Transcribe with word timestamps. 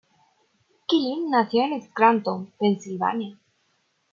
Keeling 0.87 1.29
nació 1.29 1.61
en 1.63 1.79
Scranton, 1.79 2.51
Pennsylvania. 2.57 3.37